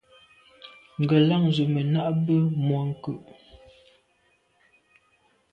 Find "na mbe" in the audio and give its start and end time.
1.93-2.35